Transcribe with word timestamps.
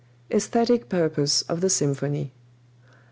Esthetic 0.31 0.89
Purpose 0.89 1.43
of 1.43 1.61
the 1.61 1.69
Symphony. 1.69 2.33